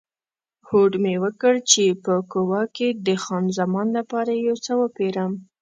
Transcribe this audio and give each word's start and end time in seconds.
هوډ 0.67 0.91
مې 1.03 1.13
وکړ 1.23 1.53
چې 1.71 1.83
په 2.03 2.13
کووا 2.31 2.63
کې 2.75 2.87
د 3.05 3.07
خان 3.23 3.45
زمان 3.59 3.87
لپاره 3.97 4.31
یو 4.45 4.55
څه 4.65 4.73
وپیرم. 4.81 5.31